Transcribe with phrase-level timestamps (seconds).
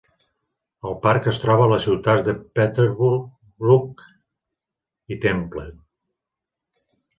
[0.91, 4.03] El parc es troba a les ciutats de Peterborough
[5.17, 5.69] i Temple.